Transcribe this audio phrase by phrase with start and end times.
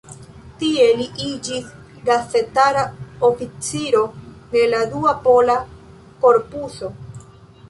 [0.61, 1.67] Tie li iĝis
[2.07, 2.87] gazetara
[3.29, 4.01] oficiro
[4.55, 5.59] de la Dua Pola
[6.27, 6.91] Korpuso.